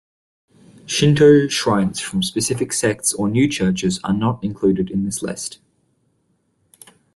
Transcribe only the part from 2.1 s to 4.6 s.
specific sects or new churches are not